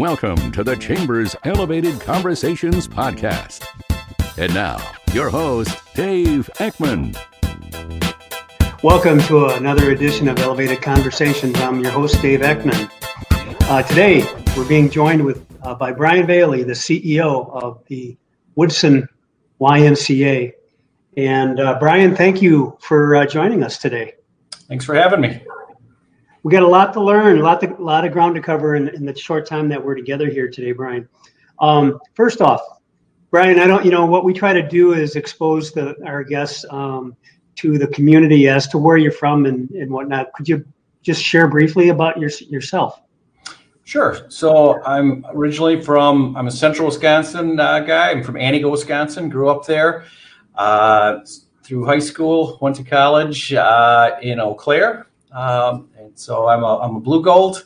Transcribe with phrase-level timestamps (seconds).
[0.00, 3.66] Welcome to the Chambers Elevated Conversations podcast.
[4.38, 4.78] And now,
[5.12, 7.14] your host, Dave Ekman.
[8.82, 11.54] Welcome to another edition of Elevated Conversations.
[11.58, 12.90] I'm your host, Dave Ekman.
[13.68, 14.24] Uh, today,
[14.56, 18.16] we're being joined with uh, by Brian Bailey, the CEO of the
[18.54, 19.06] Woodson
[19.60, 20.54] YMCA.
[21.18, 24.14] And uh, Brian, thank you for uh, joining us today.
[24.66, 25.42] Thanks for having me.
[26.42, 28.76] We got a lot to learn, a lot, to, a lot of ground to cover
[28.76, 31.08] in, in the short time that we're together here today, Brian.
[31.60, 32.60] Um, first off,
[33.30, 36.64] Brian, I don't, you know, what we try to do is expose the, our guests
[36.70, 37.14] um,
[37.56, 40.32] to the community as to where you're from and, and whatnot.
[40.32, 40.64] Could you
[41.02, 43.02] just share briefly about your, yourself?
[43.84, 44.26] Sure.
[44.28, 48.10] So I'm originally from, I'm a central Wisconsin uh, guy.
[48.10, 50.04] I'm from Antigo, Wisconsin, grew up there.
[50.54, 51.20] Uh,
[51.62, 56.78] through high school, went to college uh, in Eau Claire, um, and so I'm a,
[56.78, 57.64] I'm a Blugold.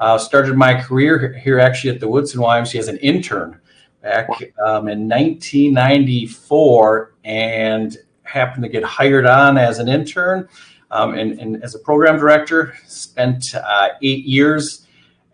[0.00, 3.60] Uh, started my career here actually at the Woodson YMCA as an intern
[4.00, 4.28] back
[4.64, 10.48] um, in 1994 and happened to get hired on as an intern
[10.90, 12.76] um, and, and, as a program director.
[12.86, 14.86] Spent uh, eight years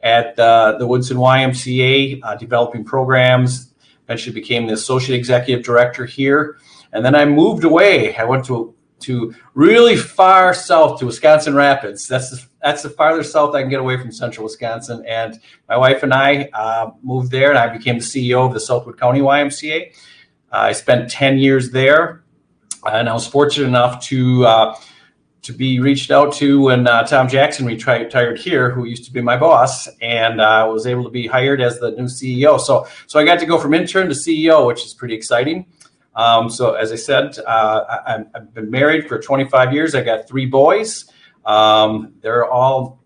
[0.02, 3.72] at uh, the Woodson YMCA uh, developing programs.
[4.05, 6.58] Eventually became the associate executive director here.
[6.92, 8.14] And then I moved away.
[8.17, 12.06] I went to to really far south to Wisconsin Rapids.
[12.06, 15.05] That's the, that's the farthest south I can get away from central Wisconsin.
[15.06, 18.61] And my wife and I uh, moved there, and I became the CEO of the
[18.61, 19.92] Southwood County YMCA.
[20.52, 22.24] Uh, I spent 10 years there,
[22.86, 24.77] and I was fortunate enough to uh,
[25.44, 29.20] to be reached out to when uh, Tom Jackson retired here, who used to be
[29.20, 32.58] my boss, and I uh, was able to be hired as the new CEO.
[32.58, 35.66] So, so I got to go from intern to CEO, which is pretty exciting.
[36.16, 39.94] Um, so, as I said, uh, I, have been married for 25 years.
[39.94, 41.10] I got three boys.
[41.44, 43.04] Um, they're all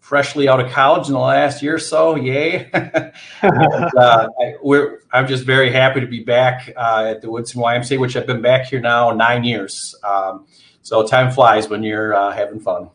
[0.00, 2.16] freshly out of college in the last year or so.
[2.16, 2.68] Yay!
[2.72, 3.12] and,
[3.96, 8.16] uh, I, am just very happy to be back uh, at the Woodson YMCA, which
[8.16, 9.94] I've been back here now nine years.
[10.02, 10.46] Um,
[10.82, 12.90] so time flies when you're uh, having fun.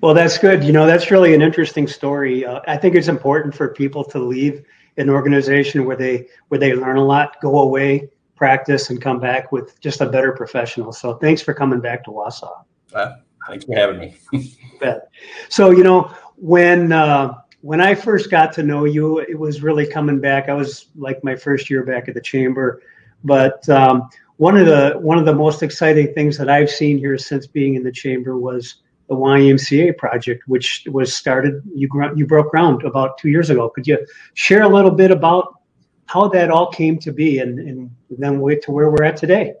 [0.00, 0.62] Well, that's good.
[0.62, 2.46] You know, that's really an interesting story.
[2.46, 4.64] Uh, I think it's important for people to leave
[4.96, 8.08] an organization where they where they learn a lot, go away,
[8.38, 10.92] practice and come back with just a better professional.
[10.92, 12.64] So thanks for coming back to Wausau.
[12.94, 13.16] Uh,
[13.46, 14.16] thanks for having me.
[14.80, 15.10] Bet.
[15.48, 19.86] So you know when uh, when I first got to know you, it was really
[19.86, 20.48] coming back.
[20.48, 22.82] I was like my first year back at the chamber,
[23.24, 27.18] but um, one of the one of the most exciting things that I've seen here
[27.18, 28.76] since being in the chamber was
[29.08, 31.62] the YMCA project, which was started.
[31.74, 33.68] You you broke ground about two years ago.
[33.68, 33.98] Could you
[34.34, 35.57] share a little bit about
[36.08, 39.54] how that all came to be and, and then wait to where we're at today.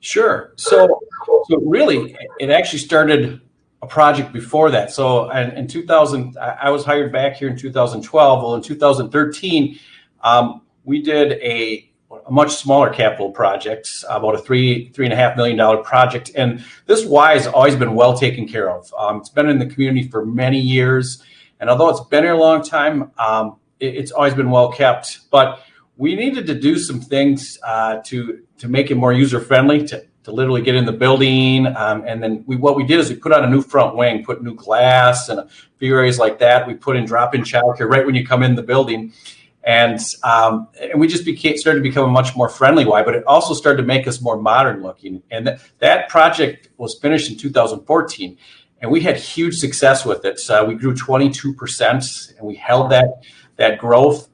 [0.00, 0.52] Sure.
[0.56, 1.00] So,
[1.48, 3.40] so really, it actually started
[3.80, 4.92] a project before that.
[4.92, 8.42] So, in, in 2000, I was hired back here in 2012.
[8.42, 9.78] Well, in 2013,
[10.22, 11.90] um, we did a,
[12.26, 16.32] a much smaller capital project, about a three three and a half million dollar project.
[16.34, 18.92] And this Y has always been well taken care of.
[18.98, 21.22] Um, it's been in the community for many years,
[21.60, 25.30] and although it's been here a long time, um, it, it's always been well kept.
[25.30, 25.60] But
[25.96, 30.04] we needed to do some things uh, to to make it more user friendly to,
[30.24, 33.16] to literally get in the building um, and then we what we did is we
[33.16, 36.66] put on a new front wing put new glass and a few areas like that
[36.66, 39.12] we put in drop-in childcare right when you come in the building
[39.64, 43.14] and um, and we just became started to become a much more friendly Y, but
[43.14, 45.22] it also started to make us more modern looking.
[45.30, 48.36] And th- that project was finished in 2014,
[48.80, 50.38] and we had huge success with it.
[50.38, 52.04] So we grew 22 percent,
[52.36, 53.22] and we held that
[53.56, 54.28] that growth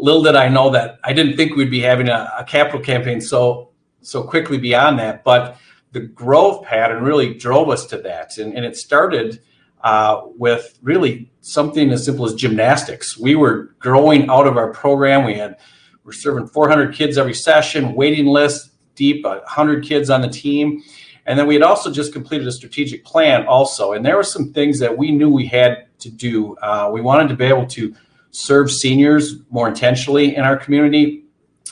[0.00, 3.20] little did I know that I didn't think we'd be having a, a capital campaign
[3.20, 3.70] so
[4.00, 5.24] so quickly beyond that.
[5.24, 5.58] But
[5.92, 9.40] the growth pattern really drove us to that, and, and it started
[9.82, 13.18] uh, with really something as simple as gymnastics.
[13.18, 15.24] We were growing out of our program.
[15.24, 15.56] We had
[16.04, 20.82] we're serving 400 kids every session, waiting list deep, 100 kids on the team.
[21.26, 23.92] And then we had also just completed a strategic plan, also.
[23.92, 26.56] And there were some things that we knew we had to do.
[26.56, 27.94] Uh, we wanted to be able to
[28.30, 31.24] serve seniors more intentionally in our community.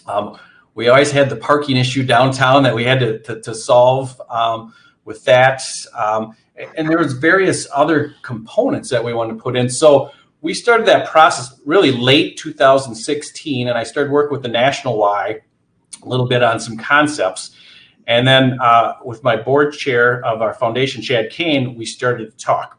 [0.06, 0.38] Um,
[0.75, 4.75] we always had the parking issue downtown that we had to, to, to solve um,
[5.05, 5.62] with that.
[5.97, 6.37] Um,
[6.76, 9.69] and there was various other components that we wanted to put in.
[9.69, 10.11] So
[10.41, 15.41] we started that process really late 2016, and I started working with the National Y
[16.02, 17.56] a little bit on some concepts.
[18.06, 22.44] And then uh, with my board chair of our foundation, Chad Kane, we started to
[22.44, 22.79] talk.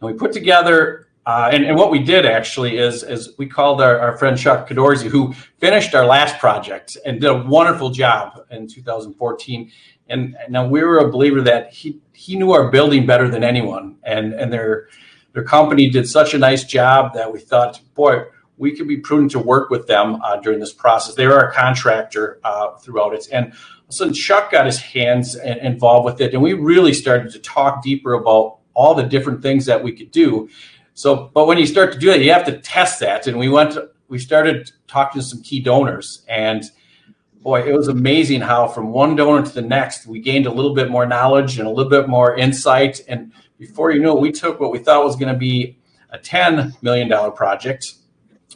[0.00, 3.80] And we put together uh, and, and, what we did actually is, is we called
[3.80, 8.44] our, our friend Chuck Cadorzi, who finished our last project and did a wonderful job
[8.50, 9.70] in 2014.
[10.08, 13.96] And, now we were a believer that he he knew our building better than anyone,
[14.02, 14.88] and and there
[15.32, 18.24] their company did such a nice job that we thought, boy,
[18.56, 21.14] we could be prudent to work with them uh, during this process.
[21.16, 23.26] They were our contractor uh, throughout it.
[23.32, 23.52] And
[23.88, 28.12] so Chuck got his hands involved with it, and we really started to talk deeper
[28.12, 30.48] about all the different things that we could do.
[30.94, 33.26] So, but when you start to do that, you have to test that.
[33.26, 33.76] And we went,
[34.08, 36.64] we started talking to some key donors, and
[37.44, 40.74] boy, it was amazing how from one donor to the next, we gained a little
[40.74, 43.02] bit more knowledge and a little bit more insight.
[43.06, 45.76] And before you know it, we took what we thought was going to be
[46.10, 47.84] a $10 million project,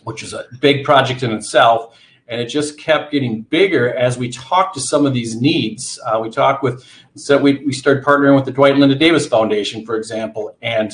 [0.05, 1.99] which is a big project in itself.
[2.29, 6.01] And it just kept getting bigger as we talked to some of these needs.
[6.07, 9.85] Uh, we talked with, so we, we started partnering with the Dwight Linda Davis Foundation,
[9.85, 10.93] for example, and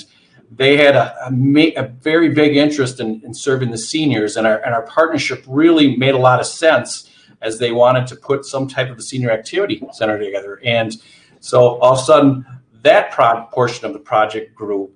[0.50, 4.36] they had a, a, a very big interest in, in, serving the seniors.
[4.36, 7.10] And our, and our partnership really made a lot of sense
[7.42, 10.60] as they wanted to put some type of a senior activity center together.
[10.64, 10.96] And
[11.40, 12.46] so all of a sudden,
[12.82, 14.90] that pro- portion of the project grew.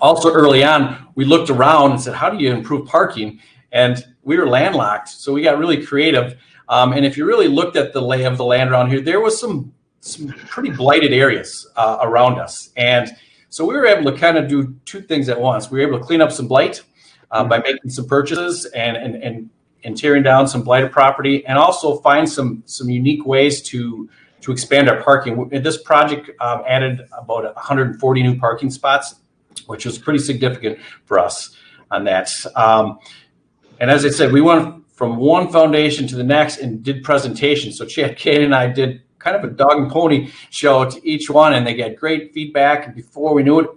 [0.00, 3.40] Also, early on, we looked around and said, How do you improve parking?
[3.72, 6.38] And we were landlocked, so we got really creative.
[6.68, 9.20] Um, and if you really looked at the lay of the land around here, there
[9.20, 12.70] was some some pretty blighted areas uh, around us.
[12.76, 13.10] And
[13.56, 15.70] so we were able to kind of do two things at once.
[15.70, 16.82] We were able to clean up some blight
[17.30, 19.48] uh, by making some purchases and, and, and,
[19.82, 24.10] and tearing down some blighted property and also find some, some unique ways to
[24.42, 25.48] to expand our parking.
[25.48, 29.14] This project um, added about 140 new parking spots,
[29.64, 31.56] which was pretty significant for us
[31.90, 32.30] on that.
[32.56, 32.98] Um,
[33.80, 37.78] and as I said, we went from one foundation to the next and did presentations.
[37.78, 41.28] So Chad Kane and I did kind of a dog and pony show to each
[41.28, 42.86] one, and they get great feedback.
[42.86, 43.70] And before we knew it,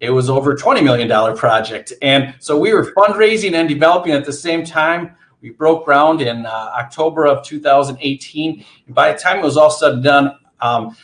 [0.00, 1.94] it was over $20 million project.
[2.02, 5.16] And so we were fundraising and developing at the same time.
[5.40, 8.64] We broke ground in uh, October of 2018.
[8.86, 10.94] And by the time it was all said and done, um,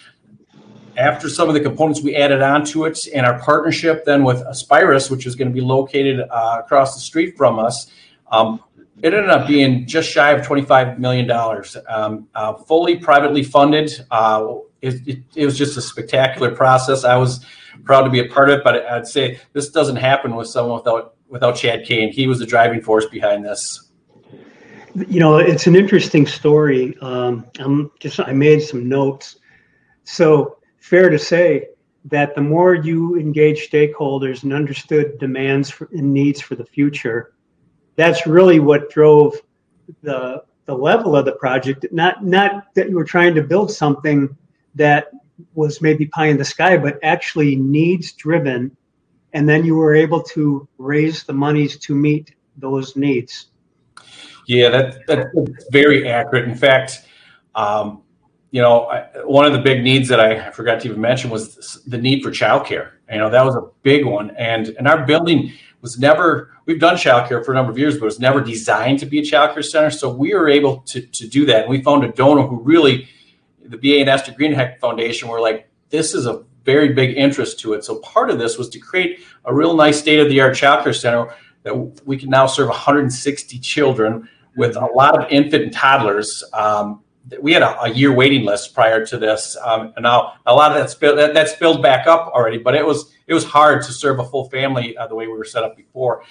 [0.99, 5.11] after some of the components we added onto it and our partnership then with Aspirus,
[5.11, 7.91] which is going to be located uh, across the street from us,
[8.31, 8.61] um,
[9.03, 11.31] it ended up being just shy of $25 million,
[11.89, 13.93] um, uh, fully privately funded.
[14.11, 17.05] Uh, it, it, it, was just a spectacular process.
[17.05, 17.45] I was
[17.85, 20.79] proud to be a part of it, but I'd say this doesn't happen with someone
[20.79, 22.13] without without Chad Kane.
[22.13, 23.87] He was the driving force behind this
[25.09, 26.97] you know, it's an interesting story.
[27.01, 29.37] Um, I'm just I made some notes.
[30.05, 31.69] So fair to say
[32.07, 37.35] that the more you engage stakeholders and understood demands for, and needs for the future,
[37.97, 39.35] that's really what drove
[40.03, 41.87] the the level of the project.
[41.93, 44.37] Not not that you were trying to build something
[44.75, 45.11] that
[45.55, 48.77] was maybe pie in the sky, but actually needs driven,
[49.33, 53.47] and then you were able to raise the monies to meet those needs.
[54.47, 56.49] Yeah, that, that's very accurate.
[56.49, 57.03] In fact,
[57.55, 58.03] um,
[58.51, 61.83] you know, I, one of the big needs that I forgot to even mention was
[61.87, 62.93] the need for childcare.
[63.11, 66.53] You know, that was a big one, and and our building was never.
[66.67, 69.21] We've done childcare for a number of years, but it was never designed to be
[69.21, 69.91] a childcare center.
[69.91, 71.63] So we were able to to do that.
[71.63, 73.09] And we found a donor who really,
[73.65, 77.75] the BA and Esther Greenheck Foundation, were like, this is a very big interest to
[77.75, 77.85] it.
[77.85, 80.95] So part of this was to create a real nice state of the art childcare
[80.95, 81.33] center
[81.63, 81.75] that
[82.05, 86.43] we can now serve 160 children with a lot of infant and toddlers.
[86.53, 87.03] Um,
[87.41, 90.71] we had a, a, year waiting list prior to this, um, and now a lot
[90.71, 92.59] of that, spill, that that's filled back up already.
[92.59, 95.33] But it was it was hard to serve a full family uh, the way we
[95.33, 96.23] were set up before.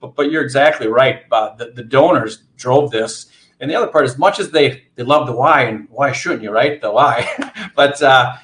[0.00, 1.22] But, but you're exactly right.
[1.30, 3.26] Uh, the, the donors drove this,
[3.60, 6.42] and the other part, as much as they they love the why, and why shouldn't
[6.42, 6.80] you, right?
[6.80, 7.28] The why,
[7.76, 8.36] but uh,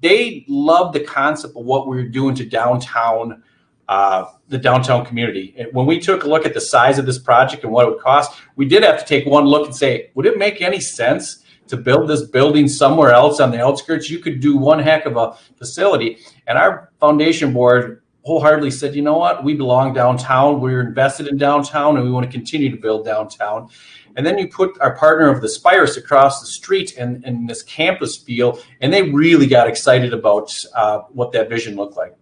[0.00, 3.42] they love the concept of what we we're doing to downtown
[3.88, 5.54] uh, the downtown community.
[5.72, 8.00] When we took a look at the size of this project and what it would
[8.00, 11.44] cost, we did have to take one look and say, would it make any sense
[11.66, 14.08] to build this building somewhere else on the outskirts?
[14.08, 16.18] You could do one heck of a facility.
[16.46, 20.60] And our foundation board wholeheartedly said, you know what, we belong downtown.
[20.60, 23.68] We're invested in downtown and we want to continue to build downtown.
[24.16, 27.62] And then you put our partner of the Aspirus across the street and, and this
[27.62, 32.14] campus feel, and they really got excited about uh, what that vision looked like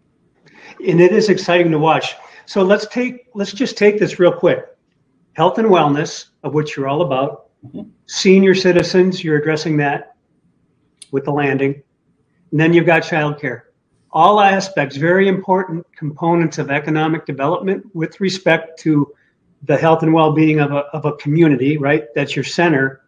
[0.87, 2.17] and it is exciting to watch.
[2.47, 4.67] So let's take let's just take this real quick.
[5.35, 7.49] Health and wellness, of which you're all about.
[7.67, 7.89] Mm-hmm.
[8.07, 10.17] Senior citizens, you're addressing that
[11.11, 11.83] with the landing.
[12.51, 13.63] And then you've got childcare.
[14.13, 19.13] All aspects, very important components of economic development with respect to
[19.63, 22.05] the health and well-being of a, of a community, right?
[22.15, 23.03] That's your center.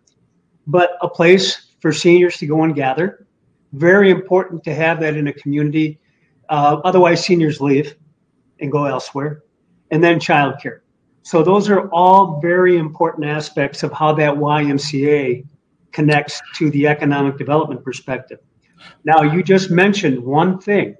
[0.66, 3.26] But a place for seniors to go and gather.
[3.72, 5.98] Very important to have that in a community
[6.48, 7.96] uh, otherwise, seniors leave
[8.60, 9.42] and go elsewhere.
[9.90, 10.80] And then childcare.
[11.22, 15.46] So those are all very important aspects of how that YMCA
[15.92, 18.40] connects to the economic development perspective.
[19.04, 20.96] Now, you just mentioned one thing.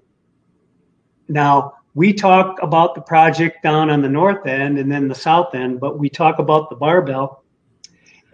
[1.28, 5.54] Now, we talk about the project down on the north end and then the south
[5.54, 7.44] end, but we talk about the barbell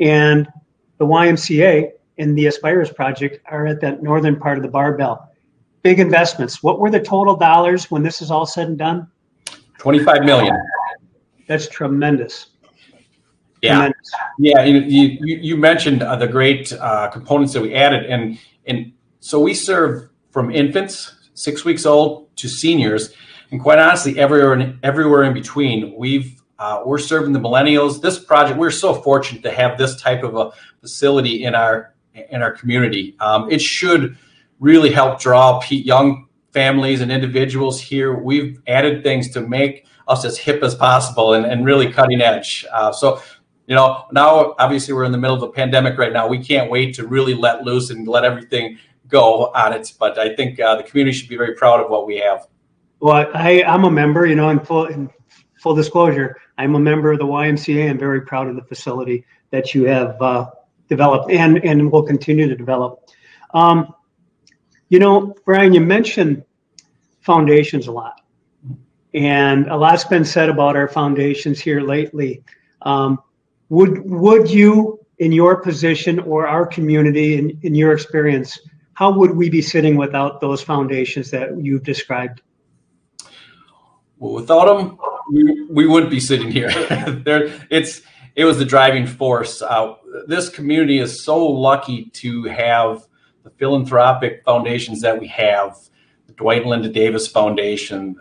[0.00, 0.49] and
[0.99, 5.28] the YMCA and the Aspirus project are at that northern part of the barbell.
[5.83, 6.62] Big investments.
[6.62, 9.09] What were the total dollars when this is all said and done?
[9.78, 10.57] 25 million.
[11.49, 12.49] That's tremendous.
[13.62, 14.11] Yeah, tremendous.
[14.38, 14.64] yeah.
[14.64, 19.41] You, you, you mentioned uh, the great uh, components that we added, and and so
[19.41, 23.15] we serve from infants, six weeks old, to seniors,
[23.50, 25.95] and quite honestly, everywhere everywhere in between.
[25.97, 28.03] We've uh, we're serving the millennials.
[28.03, 30.50] This project, we're so fortunate to have this type of a
[30.81, 31.95] facility in our
[32.31, 33.17] in our community.
[33.21, 34.17] Um, it should
[34.59, 38.15] really help draw young families and individuals here.
[38.15, 42.67] We've added things to make us as hip as possible and, and really cutting edge.
[42.73, 43.23] Uh, so,
[43.67, 46.27] you know, now obviously we're in the middle of a pandemic right now.
[46.27, 48.79] We can't wait to really let loose and let everything
[49.11, 49.93] go on it.
[49.99, 52.47] But I think uh, the community should be very proud of what we have.
[53.00, 55.11] Well, I, I'm a member, you know, in full, in
[55.59, 57.88] full disclosure, I'm a member of the YMCA.
[57.88, 60.50] I'm very proud of the facility that you have uh,
[60.88, 63.09] developed and, and will continue to develop.
[63.55, 63.95] Um,
[64.90, 66.45] you know, Brian, you mentioned
[67.21, 68.21] foundations a lot,
[69.14, 72.43] and a lot's been said about our foundations here lately.
[72.83, 73.19] Um,
[73.71, 78.59] would would you, in your position or our community, in, in your experience,
[79.00, 82.42] how would we be sitting without those foundations that you've described?
[84.19, 84.99] Well, without them,
[85.33, 86.69] we, we wouldn't be sitting here.
[87.25, 88.02] there, it's
[88.37, 89.62] it was the driving force.
[89.62, 89.95] Uh,
[90.26, 93.07] this community is so lucky to have
[93.42, 95.78] the philanthropic foundations that we have
[96.26, 98.16] the Dwight and Linda Davis Foundation,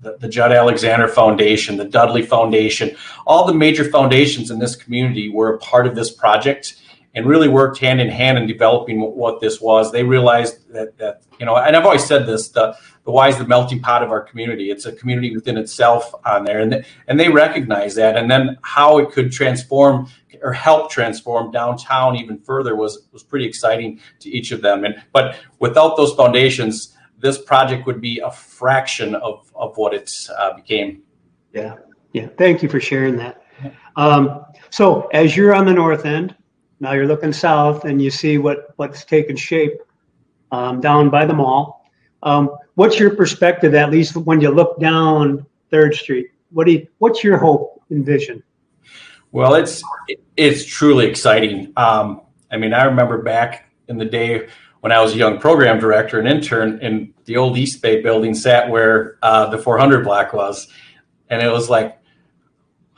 [0.00, 2.96] the, the, Judd Alexander Foundation, the Dudley Foundation,
[3.26, 6.80] all the major foundations in this community were a part of this project
[7.14, 9.90] and really worked hand in hand in developing what this was.
[9.90, 13.38] They realized that, that you know, and I've always said this, the, the Y is
[13.38, 14.70] the melting pot of our community.
[14.70, 16.60] It's a community within itself on there.
[16.60, 18.16] And, and they recognize that.
[18.16, 20.08] And then how it could transform
[20.42, 24.84] or help transform downtown even further was was pretty exciting to each of them.
[24.84, 30.10] And but without those foundations, this project would be a fraction of of what it
[30.38, 31.02] uh, became.
[31.52, 31.76] Yeah,
[32.12, 32.28] yeah.
[32.38, 33.42] Thank you for sharing that.
[33.96, 36.34] Um, so as you're on the north end,
[36.80, 39.74] now you're looking south and you see what what's taken shape
[40.50, 41.84] um, down by the mall.
[42.22, 46.30] Um, what's your perspective, at least when you look down Third Street?
[46.50, 48.42] What do you, what's your hope and vision?
[49.32, 49.82] Well, it's
[50.36, 51.72] it's truly exciting.
[51.76, 54.48] Um, I mean, I remember back in the day
[54.80, 58.34] when I was a young program director and intern, and the old East Bay building
[58.34, 60.66] sat where uh, the 400 block was,
[61.28, 61.99] and it was like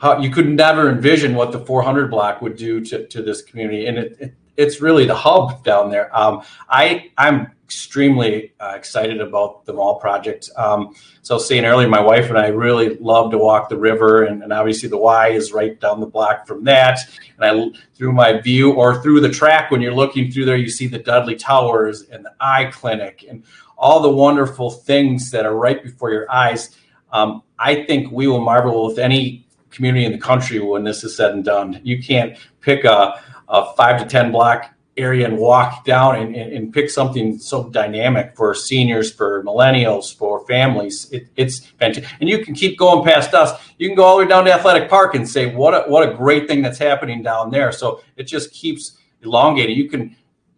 [0.03, 3.87] how you could never envision what the 400 block would do to, to this community,
[3.87, 6.15] and it, it it's really the hub down there.
[6.15, 10.49] Um, I I'm extremely uh, excited about the mall project.
[10.57, 14.43] Um, so saying earlier, my wife and I really love to walk the river, and,
[14.43, 16.99] and, obviously the Y is right down the block from that.
[17.39, 20.69] And I through my view or through the track when you're looking through there, you
[20.69, 23.43] see the Dudley Towers and the Eye Clinic and
[23.77, 26.77] all the wonderful things that are right before your eyes.
[27.11, 29.42] Um, I think we will marvel with any
[29.73, 31.81] community in the country when this is said and done.
[31.83, 36.53] You can't pick a, a five to ten block area and walk down and, and,
[36.53, 41.11] and, pick something so dynamic for seniors, for millennials, for families.
[41.11, 42.11] It, it's fantastic.
[42.19, 43.59] And you can keep going past us.
[43.79, 46.07] You can go all the way down to Athletic Park and say, what a, what
[46.07, 47.71] a great thing that's happening down there.
[47.71, 49.75] So it just keeps elongating.
[49.75, 50.15] You can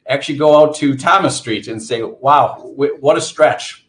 [0.08, 3.85] actually go out to Thomas Street and say, wow, what a stretch.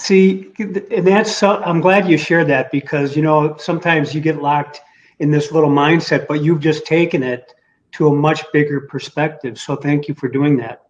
[0.00, 4.40] See, and that's so, I'm glad you shared that because, you know, sometimes you get
[4.40, 4.80] locked
[5.18, 7.52] in this little mindset, but you've just taken it
[7.92, 9.58] to a much bigger perspective.
[9.58, 10.84] So thank you for doing that.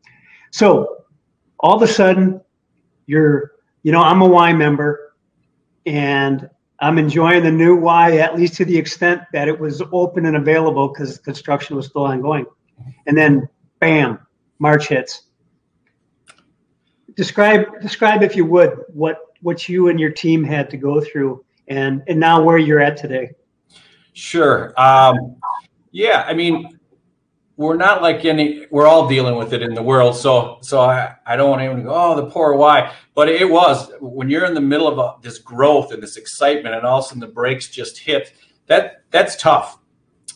[0.52, 1.06] So
[1.58, 2.40] all of a sudden,
[3.06, 3.50] you're,
[3.82, 5.16] you know, I'm a Y member
[5.86, 6.48] and
[6.78, 10.36] I'm enjoying the new Y, at least to the extent that it was open and
[10.36, 12.46] available because construction was still ongoing.
[13.08, 13.48] And then,
[13.80, 14.20] bam,
[14.60, 15.24] March hits.
[17.20, 21.44] Describe, describe if you would, what what you and your team had to go through,
[21.68, 23.32] and and now where you're at today.
[24.14, 24.72] Sure.
[24.80, 25.36] Um,
[25.90, 26.80] yeah, I mean,
[27.58, 31.14] we're not like any we're all dealing with it in the world so so i,
[31.26, 34.46] I don't want anyone to go oh the poor Y but it was when you're
[34.46, 37.20] in the middle of a, this growth and this excitement and all of a sudden
[37.20, 38.32] the brakes just hit
[38.66, 39.79] that that's tough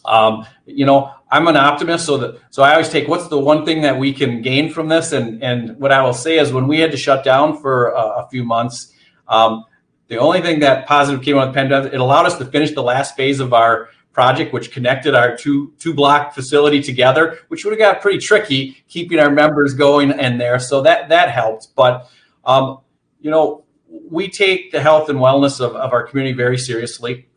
[0.04, 3.64] um, you know i'm an optimist so that so i always take what's the one
[3.64, 6.66] thing that we can gain from this and and what i will say is when
[6.66, 8.92] we had to shut down for a, a few months
[9.28, 9.64] um,
[10.08, 12.72] the only thing that positive came out of the pandemic it allowed us to finish
[12.72, 17.64] the last phase of our project, which connected our two two block facility together, which
[17.64, 20.58] would have got pretty tricky keeping our members going in there.
[20.58, 21.68] So that that helped.
[21.76, 22.08] But
[22.46, 22.78] um,
[23.20, 27.28] you know, we take the health and wellness of, of our community very seriously.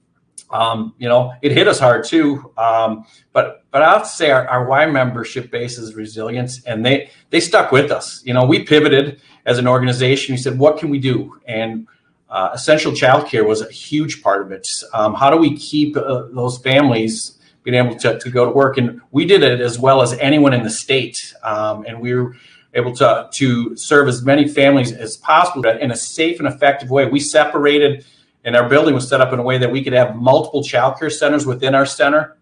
[0.50, 2.52] Um, you know, it hit us hard too.
[2.58, 6.86] Um, but but I have to say our, our Y membership base is resilience, and
[6.86, 8.22] they they stuck with us.
[8.26, 10.34] You know, we pivoted as an organization.
[10.34, 11.40] We said, what can we do?
[11.48, 11.88] And
[12.30, 14.68] uh, essential childcare was a huge part of it.
[14.94, 18.78] Um, how do we keep uh, those families being able to, to go to work?
[18.78, 21.34] And we did it as well as anyone in the state.
[21.44, 22.36] Um, and we were
[22.74, 27.06] able to, to serve as many families as possible in a safe and effective way.
[27.06, 28.06] We separated,
[28.48, 31.12] and our building was set up in a way that we could have multiple childcare
[31.12, 32.38] centers within our center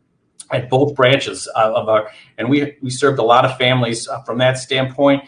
[0.51, 4.37] at both branches of our, and we, we served a lot of families uh, from
[4.37, 5.23] that standpoint.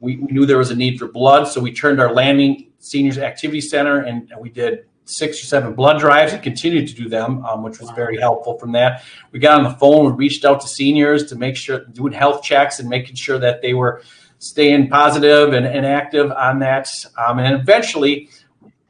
[0.00, 3.18] We, we knew there was a need for blood, so we turned our landing seniors
[3.18, 7.10] activity center and, and we did six or seven blood drives and continued to do
[7.10, 9.04] them, um, which was very helpful from that.
[9.32, 12.42] We got on the phone, we reached out to seniors to make sure, doing health
[12.42, 14.02] checks and making sure that they were
[14.38, 16.88] staying positive and, and active on that.
[17.18, 18.30] Um, and eventually,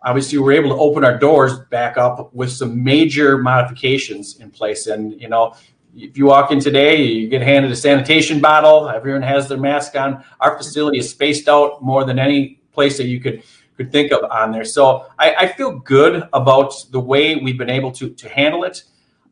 [0.06, 4.50] obviously, we were able to open our doors back up with some major modifications in
[4.50, 4.86] place.
[4.86, 5.54] And, you know,
[5.96, 9.96] if you walk in today, you get handed a sanitation bottle, everyone has their mask
[9.96, 10.25] on.
[10.40, 13.42] Our facility is spaced out more than any place that you could
[13.76, 14.64] could think of on there.
[14.64, 18.84] So I, I feel good about the way we've been able to to handle it.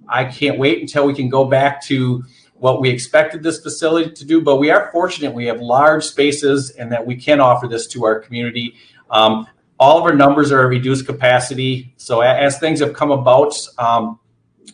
[0.06, 2.22] I can't wait until we can go back to
[2.54, 6.70] what we expected this facility to do, but we are fortunate we have large spaces
[6.70, 8.74] and that we can offer this to our community.
[9.10, 9.46] Um,
[9.84, 11.92] all of our numbers are a reduced capacity.
[11.98, 14.18] So as things have come about, um,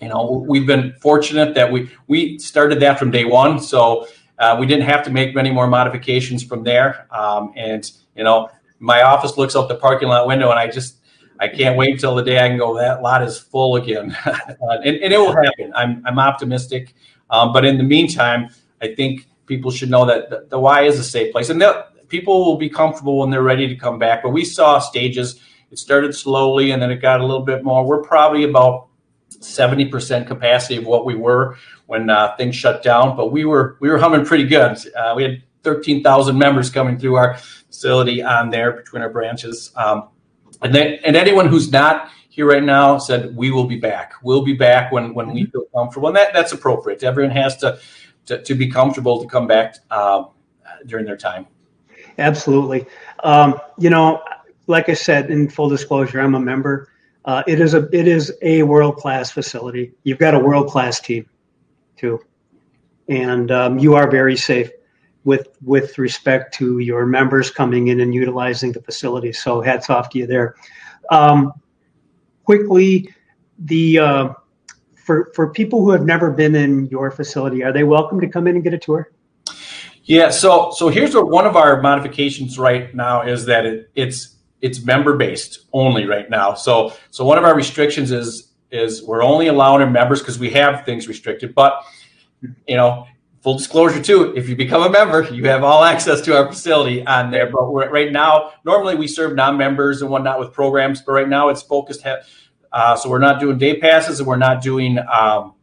[0.01, 3.59] you know, we've been fortunate that we we started that from day one.
[3.59, 4.07] So
[4.39, 7.09] uh, we didn't have to make many more modifications from there.
[7.11, 10.99] Um, and you know, my office looks out the parking lot window, and I just
[11.41, 12.77] I can't wait until the day I can go.
[12.77, 15.73] That lot is full again, uh, and, and, it will happen.
[15.75, 16.95] I'm I'm optimistic.
[17.31, 18.49] Um, but in the meantime,
[18.81, 21.61] I think people should know that the, the Y is a safe place, and
[22.11, 24.23] people will be comfortable when they're ready to come back.
[24.23, 25.41] But we saw stages.
[25.71, 27.87] It started slowly, and then it got a little bit more.
[27.87, 28.89] We're probably about
[29.39, 33.89] 70% capacity of what we were when uh, things shut down, but we were we
[33.89, 34.77] were humming pretty good.
[34.95, 39.73] Uh, we had 13,000 members coming through our facility on there between our branches.
[39.77, 40.09] Um,
[40.63, 44.15] and then, and anyone who's not here right now said we will be back.
[44.23, 47.03] We'll be back when when we feel comfortable, and that that's appropriate.
[47.03, 47.79] Everyone has to
[48.27, 50.25] to, to be comfortable to come back uh,
[50.87, 51.47] during their time.
[52.19, 52.87] Absolutely.
[53.25, 54.23] Um, you know,
[54.67, 56.89] like I said, in full disclosure, I'm a member.
[57.25, 59.93] Uh, it is a it is a world class facility.
[60.05, 61.29] You've got a world class team,
[61.97, 62.21] too,
[63.09, 64.71] and um, you are very safe
[65.25, 69.33] with with respect to your members coming in and utilizing the facility.
[69.33, 70.55] So hats off to you there.
[71.11, 71.53] Um,
[72.45, 73.13] quickly,
[73.59, 74.29] the uh,
[74.95, 78.47] for for people who have never been in your facility, are they welcome to come
[78.47, 79.11] in and get a tour?
[80.11, 80.31] Yeah.
[80.31, 84.85] So so here's what one of our modifications right now is that it, it's it's
[84.85, 86.55] member based only right now.
[86.55, 90.51] So so one of our restrictions is is we're only allowing our members because we
[90.51, 91.85] have things restricted, but
[92.67, 93.07] you know
[93.41, 97.07] full disclosure too if you become a member you have all access to our facility
[97.07, 101.29] on there but right now normally we serve non-members and whatnot with programs but right
[101.29, 102.05] now it's focused
[102.73, 105.55] uh, so we're not doing day passes and we're not doing um,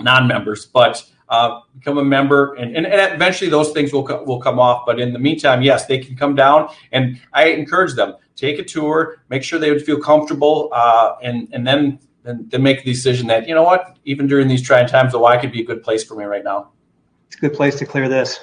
[0.00, 4.40] non-members but uh, become a member and, and, and, eventually those things will, co- will
[4.40, 8.14] come off but in the meantime yes they can come down and i encourage them
[8.36, 12.62] take a tour make sure they would feel comfortable uh, and, and then, then then
[12.62, 15.52] make the decision that you know what even during these trying times the y could
[15.52, 16.70] be a good place for me right now
[17.28, 18.42] it's a good place to clear this.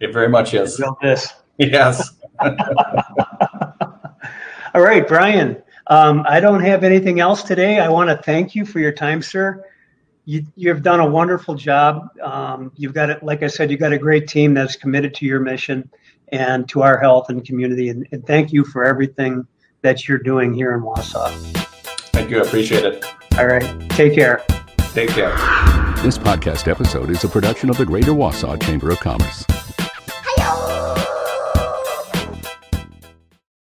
[0.00, 0.78] It very much is.
[0.78, 1.32] Build this.
[1.58, 2.14] Yes.
[4.74, 5.62] All right, Brian.
[5.88, 7.78] Um, I don't have anything else today.
[7.78, 9.62] I want to thank you for your time, sir.
[10.24, 12.08] You, you've done a wonderful job.
[12.22, 15.26] Um, you've got it, like I said, you've got a great team that's committed to
[15.26, 15.90] your mission
[16.30, 17.88] and to our health and community.
[17.88, 19.46] And, and thank you for everything
[19.82, 21.28] that you're doing here in Wausau.
[22.12, 22.38] Thank you.
[22.38, 23.04] I appreciate it.
[23.36, 23.90] All right.
[23.90, 24.44] Take care.
[24.92, 25.34] Take care.
[26.02, 29.44] This podcast episode is a production of the Greater Wausau Chamber of Commerce.